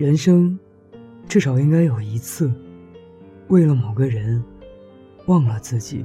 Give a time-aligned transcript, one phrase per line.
[0.00, 0.58] 人生，
[1.28, 2.50] 至少应该有一次，
[3.48, 4.42] 为了某个人，
[5.26, 6.02] 忘了自己。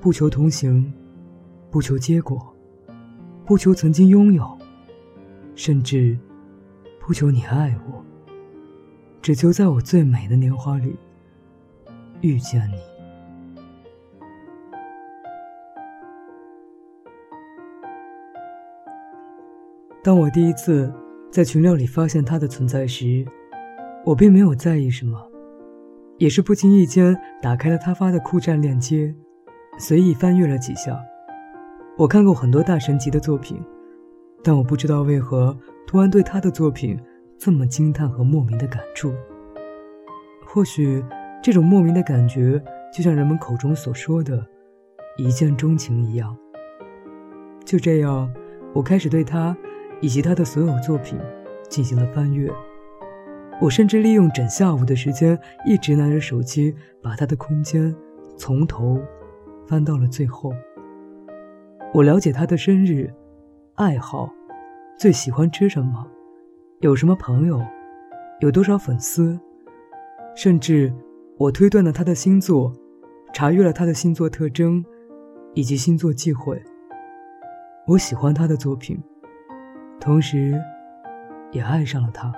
[0.00, 0.92] 不求同行，
[1.70, 2.52] 不求结果，
[3.46, 4.58] 不求曾经拥有，
[5.54, 6.18] 甚至
[6.98, 8.04] 不求你爱我，
[9.22, 10.96] 只求在我最美的年华里
[12.20, 12.74] 遇见你。
[20.02, 20.92] 当我第一次
[21.32, 23.24] 在群聊里发现他的存在时，
[24.04, 25.18] 我并没有在意什么，
[26.18, 29.14] 也是不经意间打开了他发的酷站链接，
[29.78, 31.00] 随意翻阅了几下。
[31.96, 33.58] 我看过很多大神级的作品，
[34.44, 37.00] 但我不知道为何突然对他的作品
[37.38, 39.10] 这么惊叹和莫名的感触。
[40.44, 41.02] 或许
[41.42, 42.62] 这种莫名的感觉，
[42.94, 44.46] 就像人们口中所说的
[45.16, 46.36] “一见钟情”一样。
[47.64, 48.30] 就这样，
[48.74, 49.56] 我开始对他。
[50.02, 51.18] 以及他的所有作品
[51.70, 52.52] 进行了翻阅，
[53.60, 57.94] 我甚至利用整下午的时间，一直拿着手机把他的空间
[58.36, 59.00] 从头
[59.66, 60.52] 翻到了最后。
[61.94, 63.08] 我了解他的生日、
[63.76, 64.28] 爱好、
[64.98, 66.06] 最喜欢吃什么、
[66.80, 67.62] 有什么朋友、
[68.40, 69.38] 有多少粉丝，
[70.34, 70.92] 甚至
[71.38, 72.72] 我推断了他的星座，
[73.32, 74.84] 查阅了他的星座特征
[75.54, 76.60] 以及星座忌讳。
[77.86, 79.00] 我喜欢他的作品。
[80.02, 80.60] 同时，
[81.52, 82.32] 也爱上了他。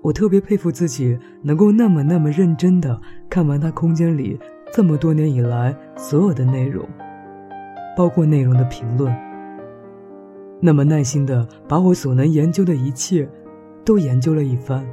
[0.00, 4.38] 我特别佩服自己能够那么那么认真的看完他空间里
[4.72, 6.88] 这么多年以来所有的内容，
[7.96, 9.12] 包括内容的评论。
[10.60, 13.28] 那么耐心的把我所能研究的一切，
[13.84, 14.86] 都研究了一番。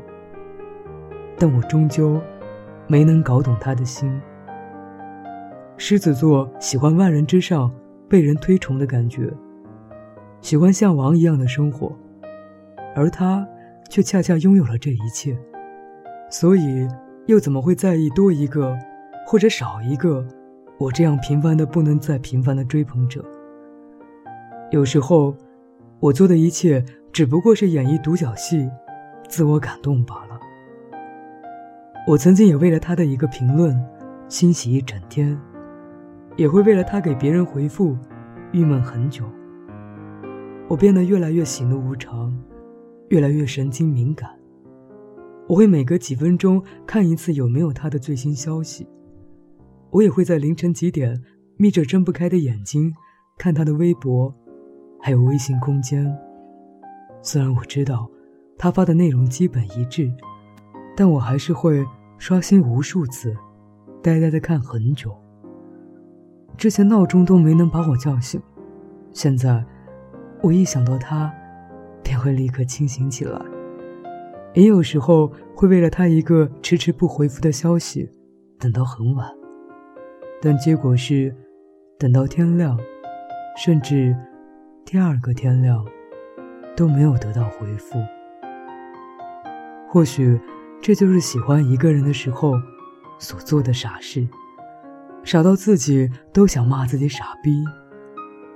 [1.38, 2.20] 但我终究
[2.88, 4.20] 没能搞懂他的心。
[5.78, 7.72] 狮子座喜欢万人之上
[8.10, 9.32] 被人推崇的感觉。
[10.42, 11.96] 喜欢像王一样的生活，
[12.96, 13.48] 而他
[13.90, 15.38] 却恰恰拥有了这一切，
[16.30, 16.88] 所以
[17.28, 18.78] 又怎么会在意多一个
[19.26, 20.26] 或者少一个
[20.80, 23.24] 我这样平凡的不能再平凡的追捧者？
[24.72, 25.36] 有时候，
[26.00, 28.70] 我做的一切只不过是演绎独角戏，
[29.30, 30.40] 自我感动罢了。
[32.08, 33.80] 我曾经也为了他的一个评论
[34.28, 35.40] 欣喜一整天，
[36.36, 37.96] 也会为了他给别人回复
[38.52, 39.24] 郁闷很久。
[40.72, 42.34] 我变得越来越喜怒无常，
[43.10, 44.32] 越来越神经敏感。
[45.46, 48.88] 我会每隔几分钟看一次有没有他的最新消息。
[49.90, 51.22] 我也会在凌晨几点
[51.58, 52.90] 眯着睁不开的眼睛
[53.38, 54.34] 看他的微博，
[55.02, 56.10] 还有微信空间。
[57.22, 58.10] 虽然我知道
[58.58, 60.10] 他发的内容基本一致，
[60.96, 61.86] 但我还是会
[62.18, 63.36] 刷新无数次，
[64.02, 65.14] 呆呆的看很久。
[66.56, 68.42] 之前闹钟都没能把我叫醒，
[69.12, 69.66] 现在。
[70.44, 71.32] 我一想到他，
[72.04, 73.40] 便会立刻清醒起来。
[74.54, 78.10] 也有时候会为了他一个迟迟不回复的消息，
[78.60, 79.30] 等到很晚。
[80.42, 81.34] 但结果是，
[82.00, 82.76] 等到天亮，
[83.56, 84.16] 甚至
[84.84, 85.86] 第二个天亮，
[86.76, 88.00] 都没有得到回复。
[89.88, 90.42] 或许，
[90.82, 92.60] 这就是喜欢一个人的时候
[93.20, 94.28] 所做的傻事，
[95.24, 97.64] 傻到自己都想骂自己傻逼，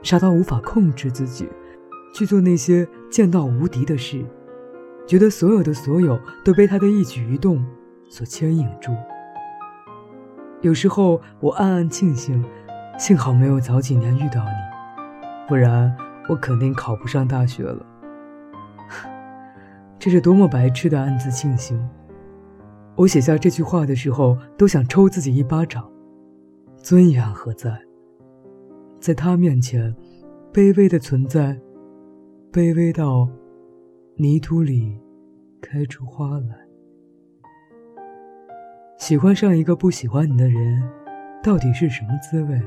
[0.01, 1.47] 傻到无法控制自己。
[2.16, 4.24] 去做那些见到无敌的事，
[5.06, 7.62] 觉得所有的所有都被他的一举一动
[8.08, 8.94] 所牵引住。
[10.62, 12.42] 有时候我暗暗庆幸，
[12.98, 14.52] 幸好没有早几年遇到你，
[15.46, 15.94] 不然
[16.30, 17.86] 我肯定考不上大学了。
[20.00, 21.78] 这是多么白痴的暗自庆幸！
[22.96, 25.86] 我写下这句话的时候，都想抽自己一巴掌。
[26.78, 27.78] 尊严何在？
[29.02, 29.94] 在他面前，
[30.54, 31.59] 卑微的存在。
[32.56, 33.28] 卑微到
[34.16, 34.98] 泥土里
[35.62, 36.56] 开出花来。
[38.98, 40.82] 喜欢上一个不喜欢你的人，
[41.44, 42.58] 到底是什么滋味？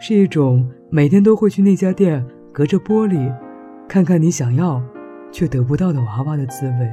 [0.00, 3.32] 是一种每天都会去那家店，隔着玻璃
[3.86, 4.82] 看看你想要
[5.30, 6.92] 却得不到的娃娃的滋味？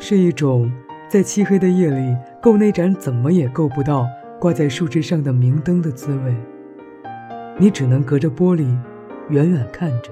[0.00, 0.68] 是一种
[1.08, 4.08] 在漆黑的夜里够那盏怎么也够不到
[4.40, 6.34] 挂在树枝上的明灯的滋味？
[7.60, 8.76] 你只能隔着玻璃
[9.28, 10.10] 远远看着。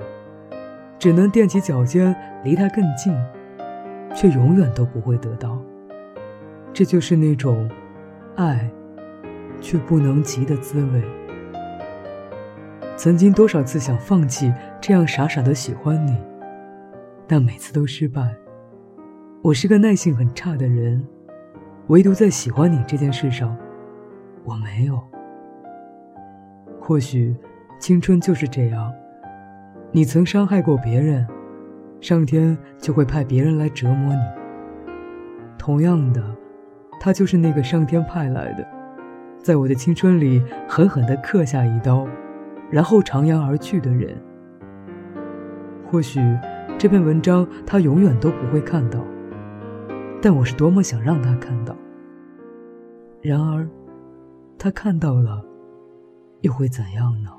[0.98, 3.14] 只能踮起脚尖离他更近，
[4.14, 5.60] 却永远都不会得到。
[6.72, 7.70] 这就是那种
[8.36, 8.70] 爱
[9.60, 11.02] 却不能及的滋味。
[12.96, 16.16] 曾经多少次想放弃这样傻傻的喜欢你，
[17.26, 18.34] 但每次都失败。
[19.42, 21.06] 我是个耐性很差的人，
[21.88, 23.56] 唯独在喜欢你这件事上，
[24.44, 24.98] 我没有。
[26.80, 27.36] 或许
[27.78, 28.92] 青春就是这样。
[29.92, 31.26] 你曾伤害过别人，
[32.00, 34.20] 上天就会派别人来折磨你。
[35.58, 36.22] 同样的，
[37.00, 38.66] 他就是那个上天派来的，
[39.38, 42.06] 在我的青春里狠狠地刻下一刀，
[42.70, 44.16] 然后徜徉而去的人。
[45.90, 46.20] 或许
[46.76, 49.00] 这篇文章他永远都不会看到，
[50.20, 51.74] 但我是多么想让他看到。
[53.22, 53.66] 然而，
[54.58, 55.42] 他看到了，
[56.42, 57.30] 又会怎样呢？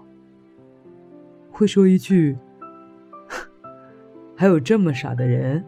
[1.58, 2.38] 会说一句
[4.38, 5.66] ：“还有这么傻的人？”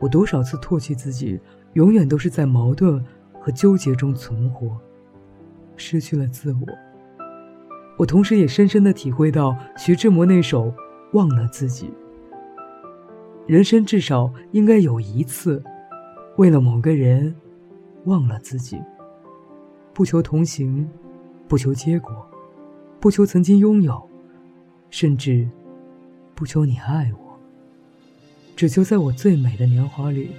[0.00, 1.38] 我多少次唾弃自己，
[1.74, 3.04] 永远都是在矛盾
[3.38, 4.74] 和纠结中存活，
[5.76, 6.66] 失去了自我。
[7.98, 10.68] 我同时也深深的体会到徐志摩那首
[11.12, 11.88] 《忘了自己》。
[13.46, 15.62] 人生至少应该有一次，
[16.38, 17.34] 为了某个人，
[18.06, 18.80] 忘了自己。
[19.92, 20.88] 不求同行，
[21.46, 22.26] 不求结果。
[23.04, 24.08] 不求曾经拥有，
[24.88, 25.46] 甚至
[26.34, 27.38] 不求你爱我，
[28.56, 30.30] 只求在我最美的年华里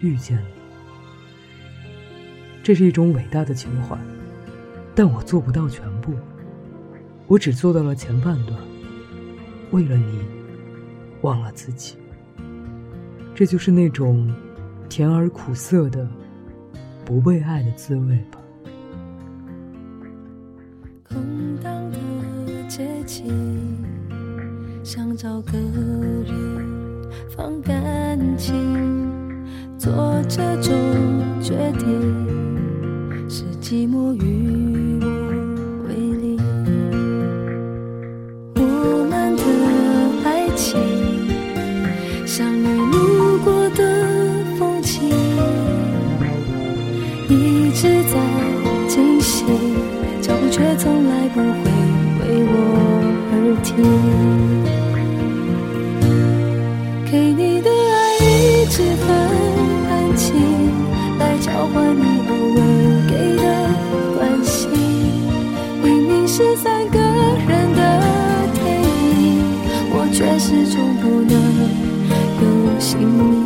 [0.00, 0.44] 遇见你。
[2.62, 3.96] 这是一种伟大的情怀，
[4.94, 6.12] 但我做不到全部。
[7.26, 8.60] 我只做到了前半段。
[9.70, 10.20] 为了你，
[11.22, 11.96] 忘了自己。
[13.34, 14.30] 这就是那种
[14.90, 16.06] 甜而苦涩的
[17.06, 18.38] 不被爱的滋味吧。
[24.82, 28.54] 想找个人放感情，
[29.78, 30.72] 做这种
[31.40, 32.49] 决定，
[53.70, 53.78] 天
[57.10, 59.08] 给你的爱，一直很
[59.88, 60.34] 安静，
[61.18, 62.62] 来交换你偶尔
[63.08, 63.42] 给的
[64.16, 64.70] 关心。
[65.82, 67.80] 明明是三个人的
[68.54, 68.60] 电
[69.22, 69.22] 影，
[69.92, 71.32] 我却始终不能
[72.42, 72.44] 有
[72.80, 73.39] 姓名。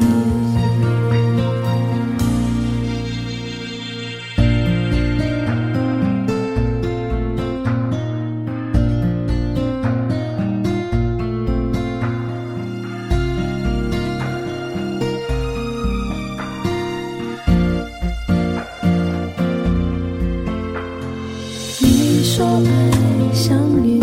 [22.37, 24.03] 说爱像云，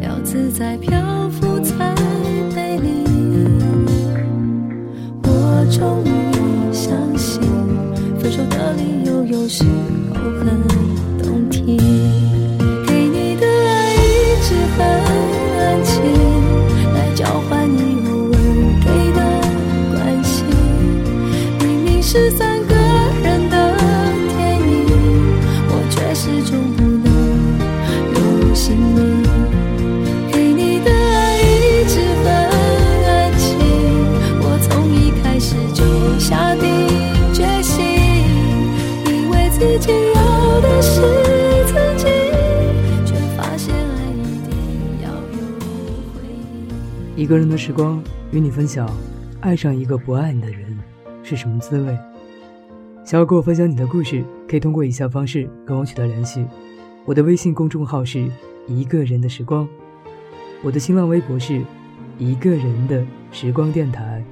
[0.00, 1.11] 要自在飘。
[47.32, 47.98] 一个人的时光，
[48.30, 48.86] 与你分享，
[49.40, 50.78] 爱上一个不爱你的人。
[51.22, 51.98] 是什么滋味？
[53.06, 56.44] 想要跟我分享你的故事，可以通过以下方式跟我取得联系。
[57.06, 58.30] 我的微信公众号是
[58.66, 59.66] 一个人的时光，
[60.62, 61.62] 我的新浪微博是
[62.18, 64.22] 一个人的时光电台，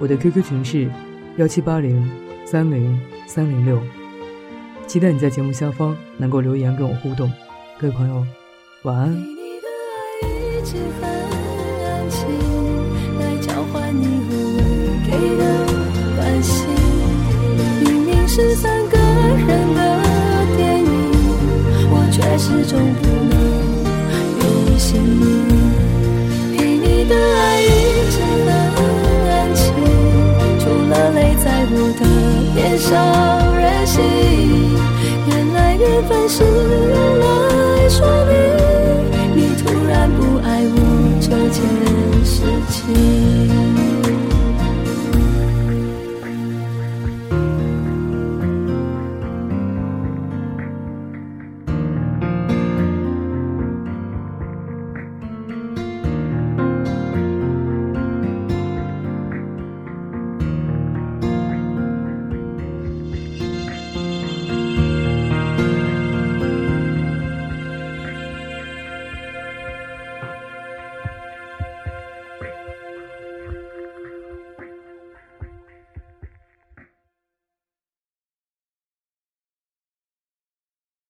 [0.00, 0.90] 我的 QQ 群是
[1.36, 2.10] 幺七八零
[2.46, 3.78] 三零三零六。
[4.86, 7.30] 期待你在节目下方能够留言跟我互动。
[7.78, 8.26] 各位朋友，
[8.84, 9.22] 晚安。
[12.10, 12.26] 情
[13.20, 14.62] 来交换你偶尔
[15.06, 15.42] 给的
[16.16, 16.66] 关心
[17.84, 19.80] 明明是三个人的
[20.56, 20.88] 电影
[21.90, 23.36] 我却始终不能
[24.40, 24.88] 有姓
[26.56, 27.66] 给你的爱一
[28.10, 28.78] 直很
[29.28, 29.64] 安静
[30.60, 32.02] 除了泪在我的
[32.54, 32.88] 脸上
[33.56, 33.96] 任性
[35.28, 38.32] 原来缘分是用来说明
[39.36, 40.78] 你突然不爱我
[41.20, 41.97] 这件